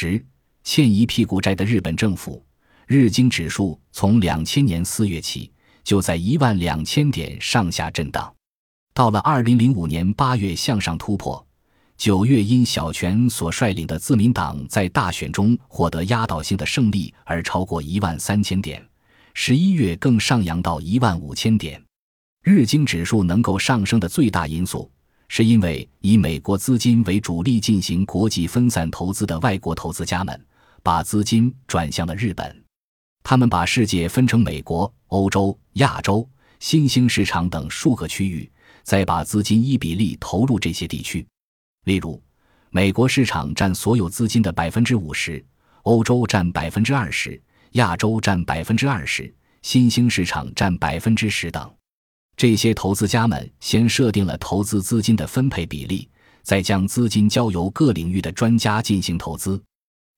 [0.00, 0.24] 十
[0.62, 2.40] 欠一屁股债的日本政府，
[2.86, 5.50] 日经指数从两千年四月起
[5.82, 8.32] 就在一万两千点上下震荡，
[8.94, 11.44] 到了二零零五年八月向上突破，
[11.96, 18.80] 九月因小泉所率领的自民党在大选中获得压倒性的胜利而超过一万三千点，
[19.34, 21.82] 十一月更上扬到一万五千点。
[22.44, 24.88] 日经指数能够上升的最大因素。
[25.28, 30.46] 是因为以美国资金为主力进行国际分散投资的外国投资家们，
[30.82, 32.64] 把资金转向了日本。
[33.22, 36.26] 他们把世界分成美国、欧洲、亚洲、
[36.60, 38.50] 新兴市场等数个区域，
[38.82, 41.26] 再把资金依比例投入这些地区。
[41.84, 42.20] 例如，
[42.70, 45.44] 美国市场占所有资金的百分之五十，
[45.82, 47.40] 欧洲占百分之二十，
[47.72, 51.77] 亚洲占百分之二十，新兴市场占百分之十等。
[52.38, 56.08] 这些投资家们先设定了投资资金的分配比例，
[56.44, 59.60] 再将资金交由各领域的专家进行投资。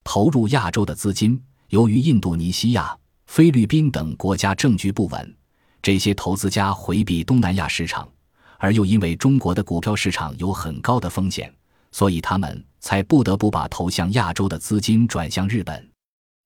[0.04, 2.94] 投入亚洲的资金，由于印度尼西亚、
[3.26, 5.34] 菲律宾等国家政局不稳，
[5.80, 8.06] 这些投资家回避东南亚市场，
[8.58, 11.50] 而又因为中国的股票市场有很高的风险，
[11.90, 15.90] 所以他们才不得不把投向亚洲的资金转向日本。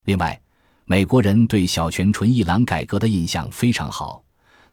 [0.05, 0.41] 另外，
[0.84, 4.23] 美国人对小泉纯一郎改革的印象非常好。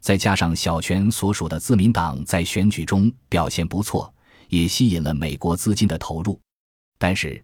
[0.02, 4.12] 再加上小泉所属的自民党在选举中表现不错，
[4.48, 6.38] 也吸引了美国资金的投入。
[6.98, 7.42] 但是，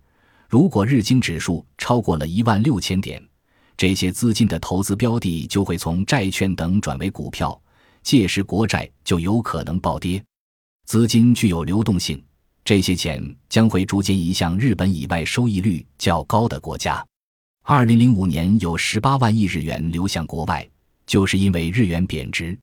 [0.49, 3.23] 如果日经指数超过了一万六千点，
[3.77, 7.59] 这些资金的投资标的就会从债券等转为股票，
[8.03, 10.21] 届时国债就有可能暴跌。
[10.85, 12.21] 资金具有流动性，
[12.65, 17.07] 这些钱将会逐渐移向日本以外收益率较高的国家。
[17.63, 20.69] 二零零五年有十八万亿日元流向国外。
[21.09, 22.57] 就是因为日元贬值。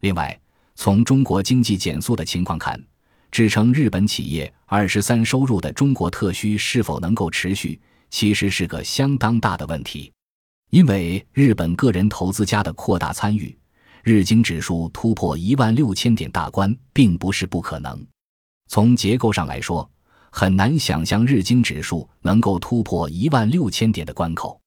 [0.00, 0.40] 另外，
[0.76, 2.82] 从中国经济减速的情况看，
[3.30, 10.10] 支撑日本企业二十三收入的中国特需是否能够持续，其实是个相当大的问题。
[10.70, 13.54] 因为日本个人投资家的扩大参与，
[14.04, 18.06] 日经指数突破一万六千点大关并不是不可能。
[18.68, 19.90] 从结构上来说，
[20.30, 24.60] 很难想象日经指数能够突破一万六千点的关口。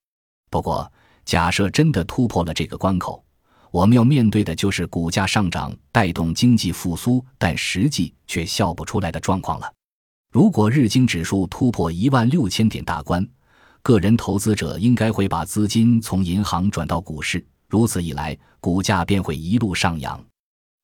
[0.51, 0.91] 不过，
[1.25, 3.23] 假设真的突破了这个关口，
[3.71, 9.73] 我们要面对的就是股价上涨带动经济复苏，但实际却笑不出来的状况了。
[10.31, 13.27] 如果日经指数突破一万六千点大关，
[13.81, 20.23] 个人投资者应该会把资金从银行转到股市，如此一来，股价便会一路上扬。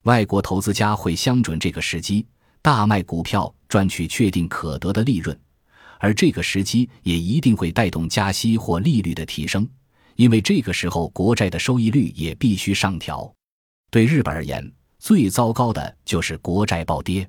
[0.04, 2.26] 外国投资家会相准这个时机，
[2.62, 5.38] 大卖股票赚取确定可得的利润，
[5.98, 9.68] 而这个时机也一定会带动加息或利率的提升。
[10.20, 13.32] 因为这个时候国债的收益率也必须上调，
[13.90, 17.26] 对日本而言，最糟糕的就是国债暴跌。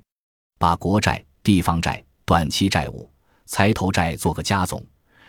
[0.58, 3.10] 把国债、地方债、短期债务、
[3.46, 4.84] 财投债做个加总，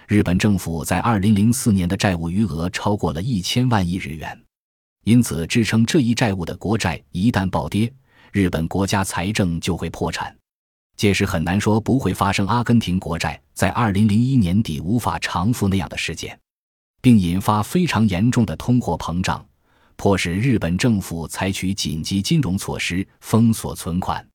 [0.09, 4.37] 日本政府在二零零四年的债务余额超过了一千万亿日元。
[5.05, 7.89] 因此，支撑这一债务的国债一旦暴跌，
[8.33, 10.35] 日本国家财政就会破产。
[10.97, 16.37] 届时很难说不会发生阿根廷国债在二零零一年底无法偿付那样的事件。
[17.03, 19.45] 并引发非常严重的通货膨胀，
[19.97, 24.25] 迫使日本政府采取紧急金融措施封锁存款。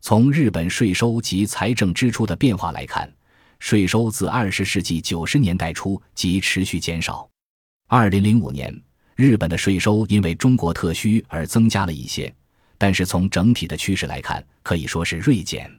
[0.00, 3.12] 从日本税收及财政支出的变化来看，
[3.58, 7.28] 税收自二十世纪九十年代初即持续减少。
[7.86, 8.74] 二零零五年，
[9.14, 12.34] 日本的税收因为中国特需而增加了一些，
[12.78, 15.70] 但是从整体的趋势来看，可以说是锐减。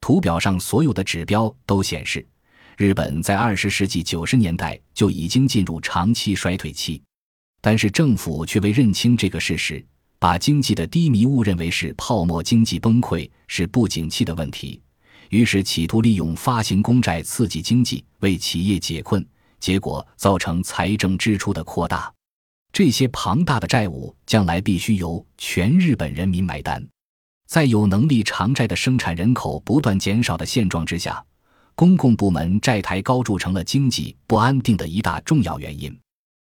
[0.00, 2.26] 图表上所有的指标都显示。
[2.76, 7.02] 日本在二十世纪九十年代就已经进入长期衰退期，
[7.62, 9.82] 但是政府却未认清这个事实，
[10.18, 14.78] 把经济的低迷误认为是泡沫经济崩溃，是不景气的问题，
[15.30, 19.26] 于是企图利用发行公债刺激经济，为企业解困，
[19.58, 22.12] 结果造成财政支出的扩大。
[22.74, 26.86] 这些庞大的债务将来必须由全日本人民买单。
[27.48, 31.24] 在有能力偿债的生产人口不断减少的现状之下。
[31.76, 35.94] 公共部门债台高筑成了经济不安定的一大重要原因，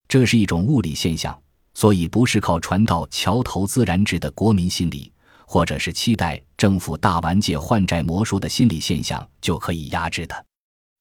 [0.08, 1.36] 这是一种物理现象，
[1.74, 5.12] 所以不是靠传道桥头自然直的国民心理，
[5.48, 10.46] 或者是期待政府大完结换债魔术的心理现象就可以压制的。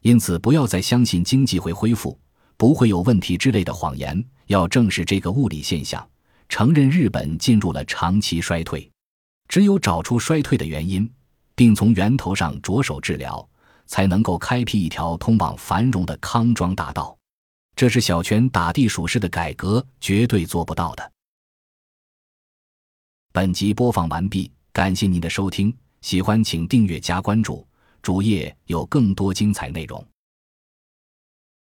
[0.00, 2.18] 因此，不要再相信经济会恢复、
[2.56, 6.02] 不会有问题之类的谎言，要正视这个物理现象，
[6.48, 8.90] 承认日本进入了长期衰退。
[9.48, 11.06] 只有找出衰退的原因，
[11.54, 13.46] 并从源头上着手治疗。
[13.86, 17.16] 才能够开辟一条通往繁荣的康庄大道，
[17.76, 21.12] 这是小泉打地鼠式的改革绝对做不到的。
[23.32, 27.66] 本集播放完毕，感谢您的收听，喜欢请订阅加关注，
[28.00, 30.06] 主页有更多精彩内容。